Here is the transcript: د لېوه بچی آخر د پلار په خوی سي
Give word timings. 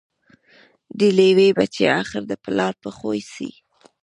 د 0.99 1.01
لېوه 1.17 1.47
بچی 1.57 1.85
آخر 2.01 2.21
د 2.27 2.33
پلار 2.43 2.73
په 2.83 2.89
خوی 2.97 3.21
سي 3.33 3.51